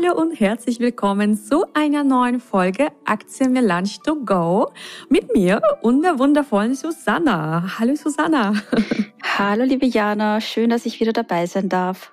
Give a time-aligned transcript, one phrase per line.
[0.00, 4.70] Hallo und herzlich willkommen zu einer neuen Folge Aktien Melange to Go
[5.08, 7.78] mit mir und der wundervollen Susanna.
[7.80, 8.52] Hallo Susanna.
[9.38, 12.12] Hallo liebe Jana, schön, dass ich wieder dabei sein darf.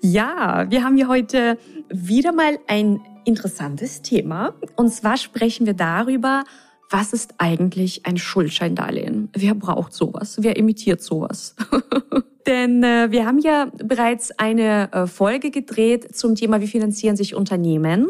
[0.00, 1.58] Ja, wir haben hier heute
[1.90, 6.44] wieder mal ein interessantes Thema und zwar sprechen wir darüber,
[6.88, 9.28] was ist eigentlich ein Schuldscheindarlehen?
[9.34, 10.38] Wer braucht sowas?
[10.40, 11.56] Wer imitiert sowas?
[12.46, 17.34] Denn äh, wir haben ja bereits eine äh, Folge gedreht zum Thema, wie finanzieren sich
[17.34, 18.08] Unternehmen.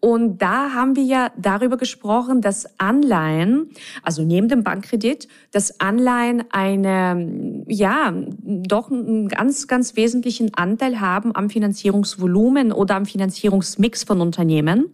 [0.00, 3.70] Und da haben wir ja darüber gesprochen, dass Anleihen,
[4.02, 11.34] also neben dem Bankkredit, dass Anleihen eine, ja, doch einen ganz, ganz wesentlichen Anteil haben
[11.34, 14.86] am Finanzierungsvolumen oder am Finanzierungsmix von Unternehmen.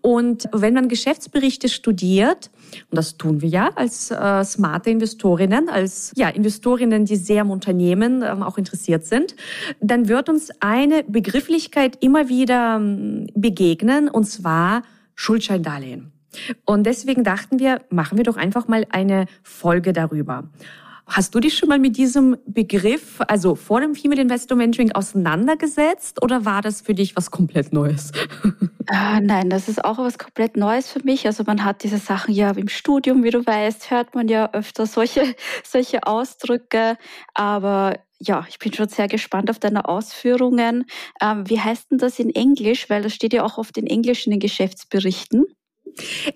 [0.00, 2.50] Und wenn man Geschäftsberichte studiert,
[2.90, 7.50] und das tun wir ja als äh, smarte Investorinnen, als ja, Investorinnen, die sehr am
[7.50, 9.34] Unternehmen ähm, auch interessiert sind,
[9.80, 14.82] dann wird uns eine Begrifflichkeit immer wieder ähm, begegnen, und zwar
[15.14, 16.12] Schuldscheindarlehen.
[16.64, 20.50] Und deswegen dachten wir, machen wir doch einfach mal eine Folge darüber.
[21.06, 26.22] Hast du dich schon mal mit diesem Begriff, also vor dem Female Investor Mentoring, auseinandergesetzt
[26.22, 28.12] oder war das für dich was komplett Neues?
[28.88, 31.24] Ah, nein, das ist auch was komplett Neues für mich.
[31.24, 34.84] Also man hat diese Sachen ja im Studium, wie du weißt, hört man ja öfter
[34.84, 36.98] solche, solche Ausdrücke.
[37.32, 37.94] Aber
[38.26, 40.86] ja, ich bin schon sehr gespannt auf deine Ausführungen.
[41.20, 42.90] Ähm, wie heißt denn das in Englisch?
[42.90, 45.44] Weil das steht ja auch oft in Englisch in den Geschäftsberichten.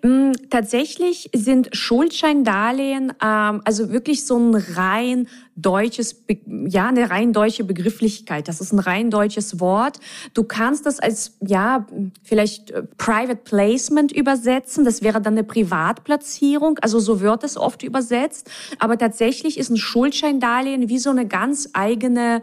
[0.03, 7.65] Mm, tatsächlich sind Schuldscheindarlehen ähm, also wirklich so ein rein deutsches, ja, eine rein deutsche
[7.65, 8.47] Begrifflichkeit.
[8.49, 9.99] Das ist ein rein deutsches Wort.
[10.35, 11.87] Du kannst das als, ja,
[12.23, 14.85] vielleicht äh, Private Placement übersetzen.
[14.85, 16.79] Das wäre dann eine Privatplatzierung.
[16.81, 18.51] Also so wird es oft übersetzt.
[18.79, 22.43] Aber tatsächlich ist ein Schuldscheindarlehen wie so eine ganz eigene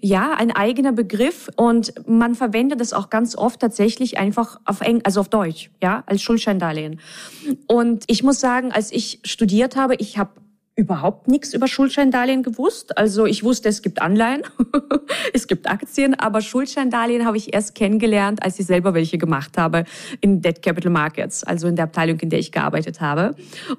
[0.00, 5.02] ja, ein eigener Begriff und man verwendet es auch ganz oft tatsächlich einfach auf Eng
[5.04, 7.00] also auf Deutsch, ja, als Schuldscheindarlehen.
[7.66, 10.30] Und ich muss sagen, als ich studiert habe, ich habe
[10.74, 12.96] überhaupt nichts über Schuldscheindarlehen gewusst.
[12.96, 14.42] Also ich wusste, es gibt Anleihen,
[15.34, 19.84] es gibt Aktien, aber Schuldscheindarlehen habe ich erst kennengelernt, als ich selber welche gemacht habe
[20.22, 23.34] in Debt Capital Markets, also in der Abteilung, in der ich gearbeitet habe.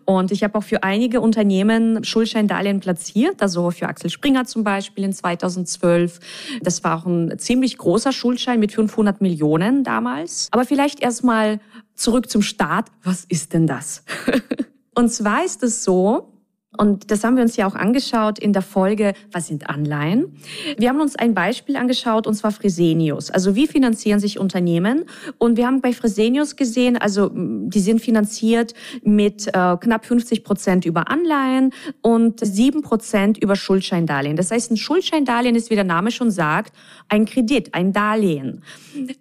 [0.06, 5.04] Und ich habe auch für einige Unternehmen Schuldscheindarlehen platziert, also für Axel Springer zum Beispiel
[5.04, 6.20] in 2012.
[6.62, 10.48] Das war auch ein ziemlich großer Schuldschein mit 500 Millionen damals.
[10.52, 11.60] Aber vielleicht erstmal
[11.96, 12.90] zurück zum Start.
[13.04, 14.04] Was ist denn das?
[14.96, 16.33] Und zwar ist es so,
[16.78, 20.36] und das haben wir uns ja auch angeschaut in der Folge, was sind Anleihen?
[20.78, 23.30] Wir haben uns ein Beispiel angeschaut, und zwar Fresenius.
[23.30, 25.06] Also wie finanzieren sich Unternehmen?
[25.38, 28.74] Und wir haben bei Fresenius gesehen, also die sind finanziert
[29.04, 34.36] mit äh, knapp 50 Prozent über Anleihen und sieben Prozent über Schuldscheindarlehen.
[34.36, 36.74] Das heißt, ein Schuldscheindarlehen ist, wie der Name schon sagt,
[37.08, 38.64] ein Kredit, ein Darlehen.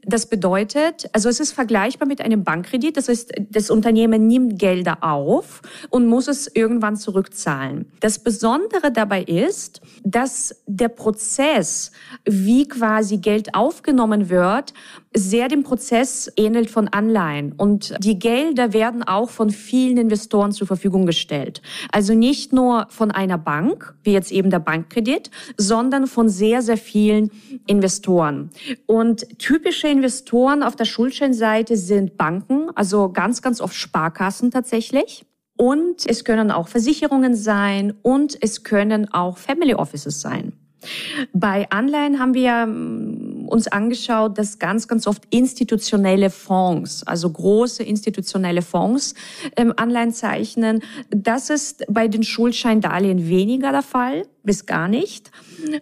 [0.06, 2.96] Das bedeutet, also es ist vergleichbar mit einem Bankkredit.
[2.96, 7.86] Das heißt, das Unternehmen nimmt Gelder auf und muss es irgendwann zurückzahlen zahlen.
[8.00, 11.92] Das Besondere dabei ist, dass der Prozess,
[12.24, 14.72] wie quasi Geld aufgenommen wird,
[15.14, 17.52] sehr dem Prozess ähnelt von Anleihen.
[17.52, 21.60] Und die Gelder werden auch von vielen Investoren zur Verfügung gestellt.
[21.90, 26.78] Also nicht nur von einer Bank, wie jetzt eben der Bankkredit, sondern von sehr, sehr
[26.78, 27.30] vielen
[27.66, 28.50] Investoren.
[28.86, 35.26] Und typische Investoren auf der Schuldscheinseite sind Banken, also ganz, ganz oft Sparkassen tatsächlich.
[35.56, 40.54] Und es können auch Versicherungen sein und es können auch Family Offices sein.
[41.32, 47.82] Bei Anleihen haben wir ähm, uns angeschaut, dass ganz, ganz oft institutionelle Fonds, also große
[47.82, 49.14] institutionelle Fonds,
[49.56, 50.82] ähm, Anleihen zeichnen.
[51.10, 55.30] Das ist bei den Schuldscheindarlehen weniger der Fall, bis gar nicht.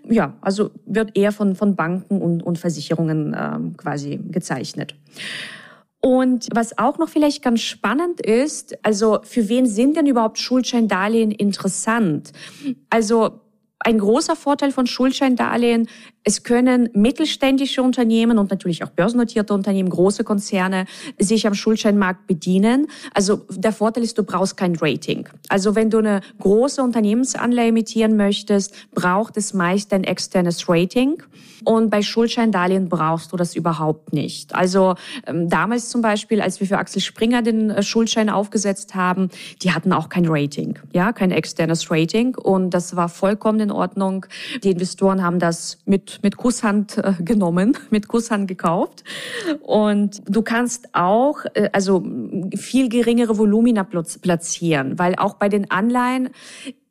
[0.08, 4.94] Ja, also wird eher von, von Banken und, und Versicherungen ähm, quasi gezeichnet.
[6.00, 11.30] Und was auch noch vielleicht ganz spannend ist, also für wen sind denn überhaupt Schuldscheindarlehen
[11.30, 12.32] interessant?
[12.88, 13.40] Also
[13.80, 15.88] ein großer Vorteil von Schuldscheindarlehen,
[16.22, 20.84] es können mittelständische Unternehmen und natürlich auch börsennotierte Unternehmen, große Konzerne
[21.18, 22.88] sich am Schuldscheinmarkt bedienen.
[23.14, 25.26] Also der Vorteil ist, du brauchst kein Rating.
[25.48, 31.22] Also wenn du eine große Unternehmensanleihe emittieren möchtest, braucht es meist ein externes Rating.
[31.64, 34.54] Und bei Schuldscheindarlehen brauchst du das überhaupt nicht.
[34.54, 34.94] Also
[35.26, 39.28] ähm, damals zum Beispiel, als wir für Axel Springer den äh, Schuldschein aufgesetzt haben,
[39.62, 42.34] die hatten auch kein Rating, ja, kein externes Rating.
[42.34, 44.26] Und das war vollkommen in Ordnung.
[44.62, 49.04] Die Investoren haben das mit mit, Kusshand äh, genommen, mit Kusshand gekauft.
[49.62, 52.04] Und du kannst auch, äh, also
[52.56, 56.30] viel geringere Volumina platzieren, weil auch bei den Anleihen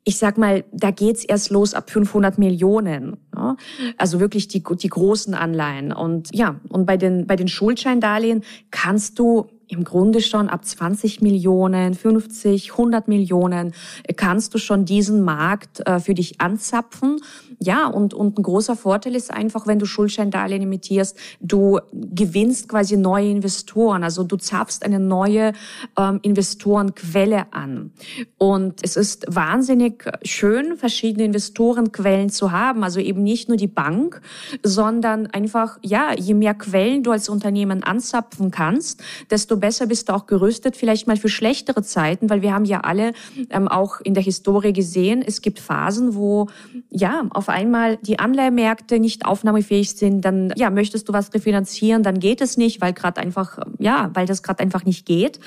[0.02, 3.18] ich sag mal, da geht's erst los ab 500 Millionen.
[3.36, 3.56] Ja?
[3.98, 5.92] Also wirklich die, die großen Anleihen.
[5.92, 11.20] Und ja, und bei den, bei den Schuldscheindarlehen kannst du im Grunde schon ab 20
[11.20, 13.72] Millionen, 50, 100 Millionen
[14.16, 17.20] kannst du schon diesen Markt äh, für dich anzapfen.
[17.62, 22.96] Ja, und, und ein großer Vorteil ist einfach, wenn du Schuldscheindarlehen emittierst, du gewinnst quasi
[22.96, 24.02] neue Investoren.
[24.02, 25.52] Also du zapfst eine neue
[25.98, 27.92] ähm, Investorenquelle an.
[28.38, 32.82] Und es ist wahnsinnig schön, verschiedene Investorenquellen zu haben.
[32.82, 34.22] Also eben nicht nur die Bank,
[34.62, 40.14] sondern einfach, ja, je mehr Quellen du als Unternehmen anzapfen kannst, desto besser bist du
[40.14, 43.12] auch gerüstet, vielleicht mal für schlechtere Zeiten, weil wir haben ja alle
[43.50, 46.48] ähm, auch in der Historie gesehen, es gibt Phasen, wo
[46.88, 52.20] ja auf einmal die Anleihemärkte nicht aufnahmefähig sind, dann ja möchtest du was refinanzieren, dann
[52.20, 55.40] geht es nicht, weil gerade einfach ja, weil das gerade einfach nicht geht.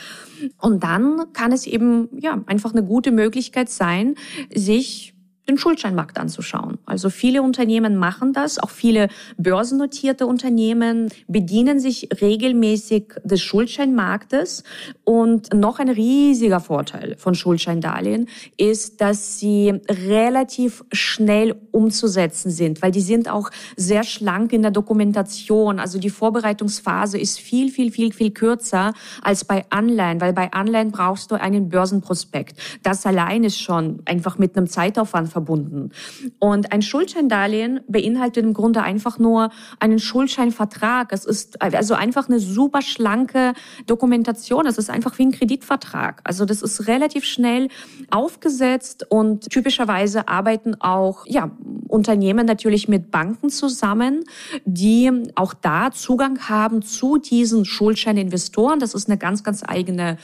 [0.60, 4.16] Und dann kann es eben ja einfach eine gute Möglichkeit sein,
[4.54, 5.13] sich
[5.48, 6.78] den Schuldscheinmarkt anzuschauen.
[6.86, 14.64] Also viele Unternehmen machen das, auch viele börsennotierte Unternehmen bedienen sich regelmäßig des Schuldscheinmarktes.
[15.04, 22.92] Und noch ein riesiger Vorteil von Schuldscheindarlehen ist, dass sie relativ schnell umzusetzen sind, weil
[22.92, 25.80] die sind auch sehr schlank in der Dokumentation.
[25.80, 30.92] Also die Vorbereitungsphase ist viel, viel, viel, viel kürzer als bei Anleihen, weil bei Anleihen
[30.92, 32.58] brauchst du einen Börsenprospekt.
[32.82, 35.92] Das allein ist schon einfach mit einem Zeitaufwand verbunden.
[36.40, 39.50] Und ein Schuldscheindarlehen beinhaltet im Grunde einfach nur
[39.80, 41.12] einen Schuldscheinvertrag.
[41.12, 43.54] Es ist also einfach eine super schlanke
[43.88, 44.66] Dokumentation.
[44.66, 46.22] Es ist einfach wie ein Kreditvertrag.
[46.24, 47.68] Also das ist relativ schnell
[48.10, 51.52] aufgesetzt und typischerweise arbeiten auch, ja,
[51.88, 54.24] Unternehmen natürlich mit Banken zusammen,
[54.66, 58.80] die auch da Zugang haben zu diesen Schuldscheininvestoren.
[58.80, 60.18] Das ist eine ganz, ganz eigene,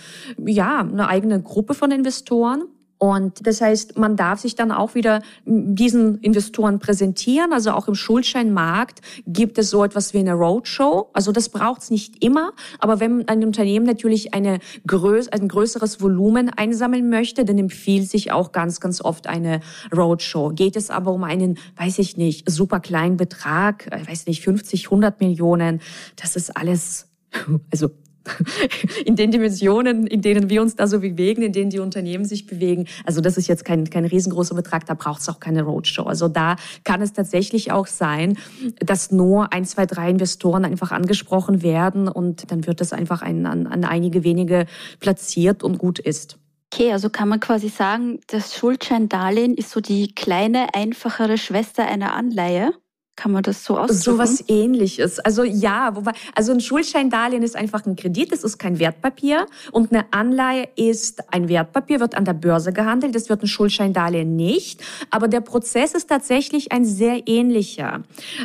[0.46, 2.64] ja, eine eigene Gruppe von Investoren.
[3.00, 7.54] Und das heißt, man darf sich dann auch wieder diesen Investoren präsentieren.
[7.54, 11.10] Also auch im Schuldscheinmarkt gibt es so etwas wie eine Roadshow.
[11.14, 12.52] Also das braucht es nicht immer.
[12.80, 18.32] Aber wenn ein Unternehmen natürlich eine größ ein größeres Volumen einsammeln möchte, dann empfiehlt sich
[18.34, 19.62] auch ganz, ganz oft eine
[19.96, 20.50] Roadshow.
[20.50, 24.88] Geht es aber um einen, weiß ich nicht, super kleinen Betrag, äh, weiß nicht, 50,
[24.88, 25.80] 100 Millionen,
[26.18, 27.08] das ist alles
[27.72, 27.90] also
[29.06, 32.46] in den Dimensionen, in denen wir uns da so bewegen, in denen die Unternehmen sich
[32.46, 32.88] bewegen.
[33.06, 36.04] Also das ist jetzt kein, kein riesengroßer Betrag, da braucht es auch keine Roadshow.
[36.04, 38.38] Also da kann es tatsächlich auch sein,
[38.80, 43.46] dass nur ein, zwei, drei Investoren einfach angesprochen werden und dann wird es einfach ein,
[43.46, 44.66] an, an einige wenige
[45.00, 46.38] platziert und gut ist.
[46.72, 52.14] Okay, also kann man quasi sagen, das Schuldscheindarlehen ist so die kleine, einfachere Schwester einer
[52.14, 52.74] Anleihe?
[53.20, 54.02] Kann man das so ausdrücken?
[54.02, 55.20] So was ähnliches.
[55.20, 59.92] Also ja, wobei, also ein Schuldscheindarlehen ist einfach ein Kredit, es ist kein Wertpapier und
[59.92, 64.82] eine Anleihe ist ein Wertpapier, wird an der Börse gehandelt, das wird ein Schuldscheindarlehen nicht,
[65.12, 68.04] aber der Prozess ist tatsächlich ein sehr ähnlicher.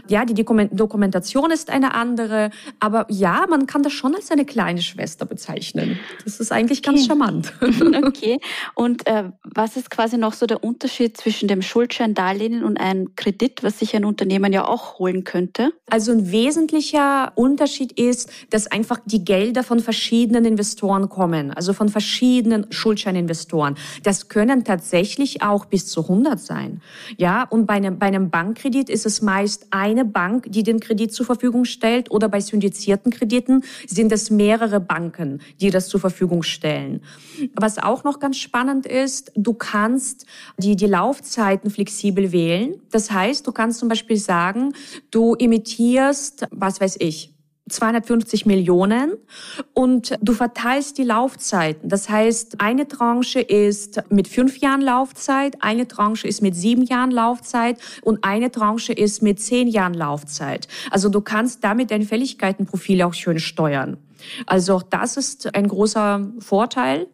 [0.09, 2.51] Ja, die Dokumentation ist eine andere,
[2.81, 6.01] aber ja, man kann das schon als eine kleine Schwester bezeichnen.
[6.25, 7.09] Das ist eigentlich ganz okay.
[7.09, 7.53] charmant.
[8.05, 8.41] Okay,
[8.75, 13.63] und äh, was ist quasi noch so der Unterschied zwischen dem Schuldscheindarlehen und einem Kredit,
[13.63, 15.73] was sich ein Unternehmen ja auch holen könnte?
[15.91, 21.89] Also ein wesentlicher Unterschied ist, dass einfach die Gelder von verschiedenen Investoren kommen, also von
[21.89, 23.77] verschiedenen Schuldscheininvestoren.
[24.03, 26.81] Das können tatsächlich auch bis zu 100 sein.
[27.17, 31.13] Ja, und bei einem, bei einem Bankkredit ist es meist eine Bank, die den Kredit
[31.13, 36.43] zur Verfügung stellt oder bei syndizierten Krediten sind es mehrere Banken, die das zur Verfügung
[36.43, 37.03] stellen.
[37.55, 40.27] Was auch noch ganz spannend ist, du kannst
[40.59, 42.81] die, die Laufzeiten flexibel wählen.
[42.91, 44.73] Das heißt, du kannst zum Beispiel sagen, sagen,
[45.11, 47.31] du emittierst, was weiß ich,
[47.67, 49.15] 250 Millionen
[49.73, 51.89] und du verteilst die Laufzeiten.
[51.89, 57.11] Das heißt, eine Tranche ist mit fünf Jahren Laufzeit, eine Tranche ist mit sieben Jahren
[57.11, 60.69] Laufzeit und eine Tranche ist mit zehn Jahren Laufzeit.
[60.91, 63.97] Also du kannst damit dein Fälligkeitenprofil auch schön steuern.
[64.45, 67.07] Also auch das ist ein großer Vorteil.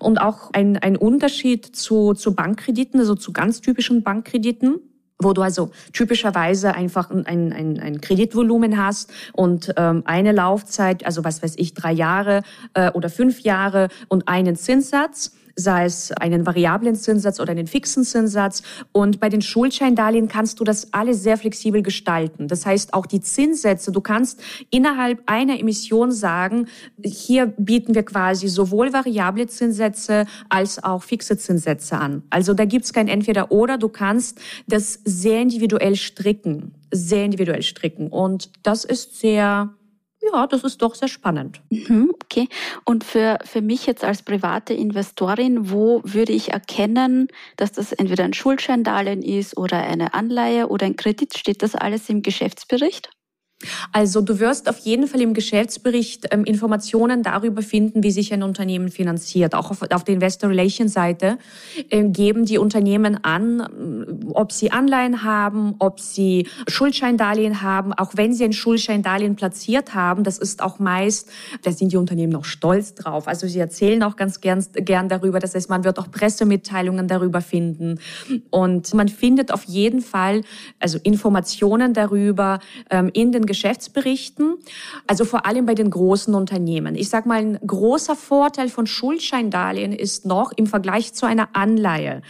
[0.00, 4.80] Und auch ein, ein Unterschied zu, zu Bankkrediten, also zu ganz typischen Bankkrediten
[5.20, 11.24] wo du also typischerweise einfach ein, ein, ein Kreditvolumen hast und ähm, eine Laufzeit, also
[11.24, 12.42] was weiß ich, drei Jahre
[12.74, 18.04] äh, oder fünf Jahre und einen Zinssatz sei es einen variablen Zinssatz oder einen fixen
[18.04, 18.62] Zinssatz.
[18.92, 22.46] Und bei den Schuldscheindarlehen kannst du das alles sehr flexibel gestalten.
[22.46, 26.68] Das heißt, auch die Zinssätze, du kannst innerhalb einer Emission sagen,
[27.02, 32.22] hier bieten wir quasi sowohl variable Zinssätze als auch fixe Zinssätze an.
[32.30, 38.08] Also da gibt's kein Entweder-Oder, du kannst das sehr individuell stricken, sehr individuell stricken.
[38.08, 39.74] Und das ist sehr
[40.20, 41.62] ja, das ist doch sehr spannend.
[41.70, 42.48] Mhm, okay.
[42.84, 48.24] Und für, für mich jetzt als private Investorin, wo würde ich erkennen, dass das entweder
[48.24, 51.36] ein Schuldscheindarlehen ist oder eine Anleihe oder ein Kredit?
[51.38, 53.10] Steht das alles im Geschäftsbericht?
[53.92, 58.44] Also du wirst auf jeden Fall im Geschäftsbericht ähm, Informationen darüber finden, wie sich ein
[58.44, 59.54] Unternehmen finanziert.
[59.56, 61.38] Auch auf, auf der Investor Relations Seite
[61.90, 67.92] äh, geben die Unternehmen an, äh, ob sie Anleihen haben, ob sie Schuldscheindarlehen haben.
[67.92, 71.28] Auch wenn sie ein Schuldscheindarlehen platziert haben, das ist auch meist,
[71.62, 73.26] da sind die Unternehmen auch stolz drauf.
[73.26, 75.40] Also sie erzählen auch ganz gern, gern darüber.
[75.40, 77.98] Das heißt, man wird auch Pressemitteilungen darüber finden.
[78.50, 80.42] Und man findet auf jeden Fall
[80.78, 82.60] also Informationen darüber
[82.90, 84.58] ähm, in den Geschäftsberichten,
[85.08, 86.94] also vor allem bei den großen Unternehmen.
[86.94, 92.22] Ich sage mal, ein großer Vorteil von Schuldscheindarlehen ist noch im Vergleich zu einer Anleihe,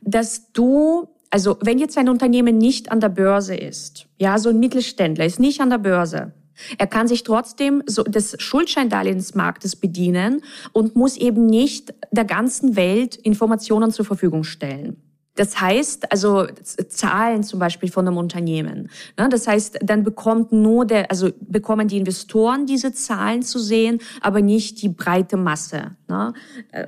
[0.00, 4.58] dass du also wenn jetzt ein Unternehmen nicht an der Börse ist, ja, so ein
[4.58, 6.32] Mittelständler ist nicht an der Börse,
[6.78, 13.16] er kann sich trotzdem so des Schuldscheindarlehensmarktes bedienen und muss eben nicht der ganzen Welt
[13.16, 14.96] Informationen zur Verfügung stellen.
[15.40, 16.48] Das heißt, also
[16.88, 18.90] Zahlen zum Beispiel von einem Unternehmen.
[19.18, 19.26] Ne?
[19.30, 24.42] Das heißt, dann bekommt nur der, also bekommen die Investoren diese Zahlen zu sehen, aber
[24.42, 25.92] nicht die breite Masse.
[26.08, 26.34] Ne?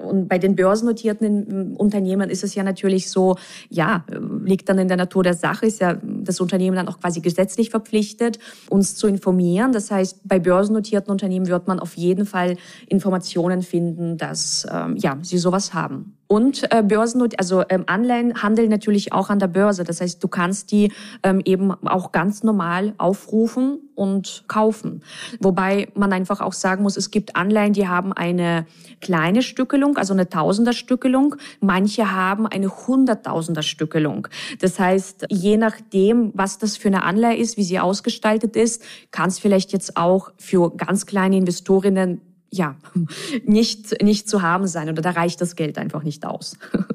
[0.05, 3.37] Und bei den börsennotierten Unternehmen ist es ja natürlich so,
[3.71, 4.05] ja,
[4.45, 7.71] liegt dann in der Natur der Sache, ist ja das Unternehmen dann auch quasi gesetzlich
[7.71, 9.73] verpflichtet, uns zu informieren.
[9.73, 15.17] Das heißt, bei börsennotierten Unternehmen wird man auf jeden Fall Informationen finden, dass ähm, ja,
[15.23, 16.19] sie sowas haben.
[16.33, 19.85] Und äh, Börsennot also ähm, Anleihen handeln natürlich auch an der Börse.
[19.85, 20.91] Das heißt, du kannst die
[21.23, 25.03] ähm, eben auch ganz normal aufrufen und kaufen.
[25.41, 28.65] Wobei man einfach auch sagen muss, es gibt Anleihen, die haben eine
[29.03, 31.37] kleine Stückelung, also eine Tausenderstückelung.
[31.61, 34.29] Manche haben eine Hunderttausenderstückelung.
[34.59, 39.29] Das heißt, je nachdem, was das für eine Anleihe ist, wie sie ausgestaltet ist, kann
[39.29, 42.23] es vielleicht jetzt auch für ganz kleine Investorinnen
[42.53, 42.77] ja,
[43.45, 46.57] nicht, nicht zu haben sein oder da reicht das Geld einfach nicht aus.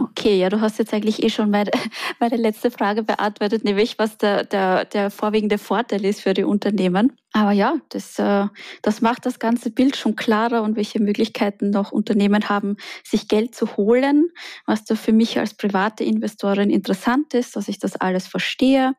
[0.00, 1.70] Okay, ja, du hast jetzt eigentlich eh schon meine,
[2.20, 7.16] meine letzte Frage beantwortet, nämlich was der, der, der vorwiegende Vorteil ist für die Unternehmen.
[7.32, 8.46] Aber ja, das, äh,
[8.82, 13.54] das macht das ganze Bild schon klarer und welche Möglichkeiten noch Unternehmen haben, sich Geld
[13.54, 14.28] zu holen,
[14.66, 18.92] was da für mich als private Investorin interessant ist, dass ich das alles verstehe.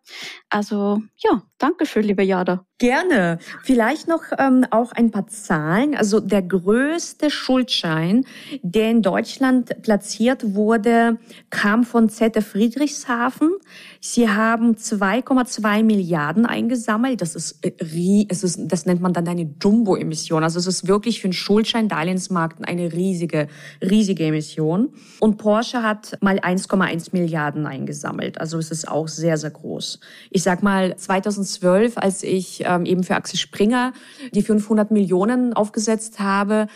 [0.49, 2.65] Also ja, danke schön, liebe Jada.
[2.79, 3.39] Gerne.
[3.63, 5.95] Vielleicht noch ähm, auch ein paar Zahlen.
[5.95, 8.25] Also der größte Schuldschein,
[8.61, 11.17] der in Deutschland platziert wurde,
[11.49, 13.51] kam von ZF Friedrichshafen.
[13.99, 17.21] Sie haben 2,2 Milliarden eingesammelt.
[17.21, 20.41] Das ist, äh, es ist, das nennt man dann eine Jumbo-Emission.
[20.41, 23.49] Also es ist wirklich für den Schuldschein-Darlehensmarkt eine riesige,
[23.81, 24.93] riesige Emission.
[25.19, 28.39] Und Porsche hat mal 1,1 Milliarden eingesammelt.
[28.39, 29.99] Also es ist auch sehr, sehr groß.
[30.29, 30.95] Ich sag mal,
[31.49, 33.93] 2012, als ich ähm, eben für Axel Springer
[34.33, 36.67] die 500 Millionen aufgesetzt habe,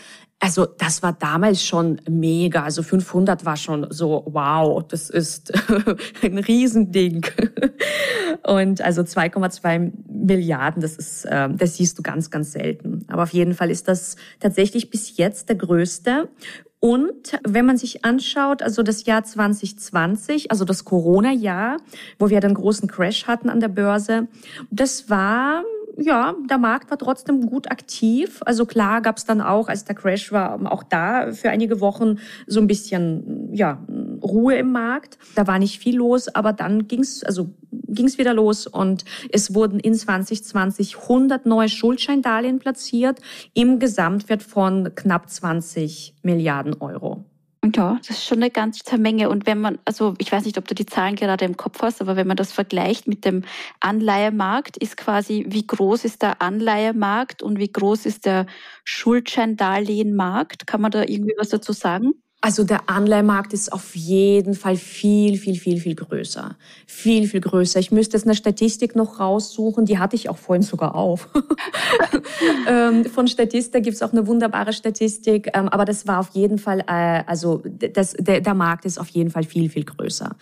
[0.44, 2.64] also das war damals schon mega.
[2.64, 5.52] Also 500 war schon so, wow, das ist
[6.22, 7.24] ein Riesending.
[8.46, 13.06] Und also 2,2 Milliarden, das ist, äh, das siehst du ganz, ganz selten.
[13.08, 16.28] Aber auf jeden Fall ist das tatsächlich bis jetzt der größte.
[16.84, 21.78] Und wenn man sich anschaut, also das Jahr 2020, also das Corona-Jahr,
[22.18, 24.28] wo wir den großen Crash hatten an der Börse,
[24.70, 25.64] das war
[25.96, 28.40] ja, der Markt war trotzdem gut aktiv.
[28.44, 32.18] Also klar gab es dann auch, als der Crash war, auch da für einige Wochen
[32.46, 33.82] so ein bisschen ja
[34.22, 35.18] Ruhe im Markt.
[35.34, 39.78] Da war nicht viel los, aber dann ging's also ging's wieder los und es wurden
[39.78, 43.20] in 2020 100 neue Schuldscheindarlehen platziert
[43.52, 47.24] im Gesamtwert von knapp 20 Milliarden Euro.
[47.72, 49.30] Ja, das ist schon eine ganze Menge.
[49.30, 52.02] Und wenn man, also ich weiß nicht, ob du die Zahlen gerade im Kopf hast,
[52.02, 53.42] aber wenn man das vergleicht mit dem
[53.80, 58.46] Anleihemarkt, ist quasi, wie groß ist der Anleihemarkt und wie groß ist der
[58.84, 60.66] Schuldscheindarlehenmarkt?
[60.66, 62.12] Kann man da irgendwie was dazu sagen?
[62.44, 66.56] Also der Anleihemarkt ist auf jeden Fall viel, viel, viel, viel größer.
[66.86, 67.80] Viel, viel größer.
[67.80, 71.28] Ich müsste jetzt eine Statistik noch raussuchen, die hatte ich auch vorhin sogar auf.
[72.66, 76.58] Ähm, von Statista gibt es auch eine wunderbare Statistik, ähm, aber das war auf jeden
[76.58, 80.34] Fall, äh, also das, der, der Markt ist auf jeden Fall viel, viel größer.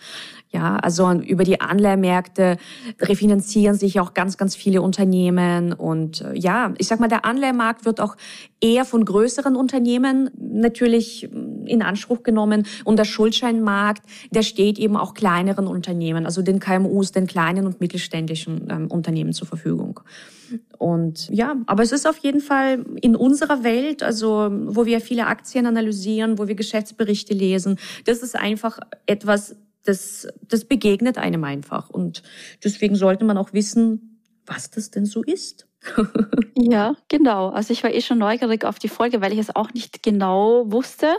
[0.53, 2.57] Ja, also über die Anleihmärkte
[3.01, 5.73] refinanzieren sich auch ganz, ganz viele Unternehmen.
[5.73, 8.15] Und äh, ja, ich sag mal, der Anleihmarkt wird auch
[8.61, 11.27] eher von größeren Unternehmen natürlich
[11.65, 12.67] in Anspruch genommen.
[12.83, 17.81] Und der Schuldscheinmarkt, der steht eben auch kleineren Unternehmen, also den KMUs, den kleinen und
[17.81, 20.01] mittelständischen ähm, Unternehmen zur Verfügung.
[20.77, 25.25] Und ja, aber es ist auf jeden Fall in unserer Welt, also wo wir viele
[25.25, 31.89] Aktien analysieren, wo wir Geschäftsberichte lesen, das ist einfach etwas, das, das begegnet einem einfach.
[31.89, 32.23] Und
[32.63, 35.67] deswegen sollte man auch wissen, was das denn so ist.
[36.55, 37.49] ja, genau.
[37.49, 40.71] Also ich war eh schon neugierig auf die Folge, weil ich es auch nicht genau
[40.71, 41.15] wusste.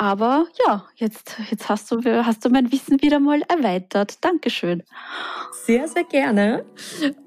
[0.00, 4.24] Aber ja, jetzt, jetzt hast, du, hast du mein Wissen wieder mal erweitert.
[4.24, 4.84] Dankeschön.
[5.66, 6.64] Sehr, sehr gerne.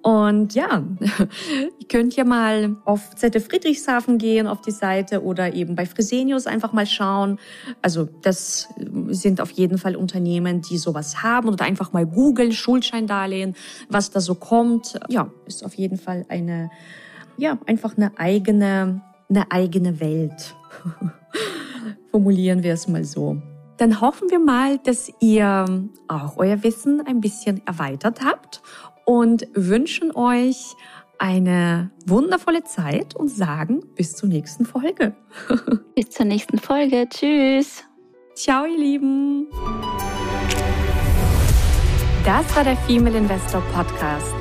[0.01, 0.81] Und ja,
[1.79, 6.47] ihr könnt ja mal auf ZF Friedrichshafen gehen, auf die Seite oder eben bei Fresenius
[6.47, 7.39] einfach mal schauen.
[7.81, 8.69] Also das
[9.09, 13.53] sind auf jeden Fall Unternehmen, die sowas haben oder einfach mal googeln, Schuldscheindarlehen,
[13.89, 14.97] was da so kommt.
[15.09, 16.25] Ja, ist auf jeden Fall
[16.61, 16.71] eine,
[17.37, 20.55] ja, einfach eine eigene, eine eigene Welt.
[22.11, 23.41] Formulieren wir es mal so.
[23.77, 25.65] Dann hoffen wir mal, dass ihr
[26.07, 28.61] auch euer Wissen ein bisschen erweitert habt
[29.05, 30.75] und wünschen euch
[31.17, 35.15] eine wundervolle Zeit und sagen bis zur nächsten Folge.
[35.95, 37.07] bis zur nächsten Folge.
[37.09, 37.83] Tschüss.
[38.35, 39.47] Ciao, ihr Lieben.
[42.25, 44.40] Das war der Female Investor Podcast.